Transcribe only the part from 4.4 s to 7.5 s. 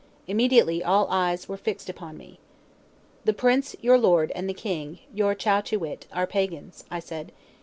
the king, your Chow che witt, are pagans," I said.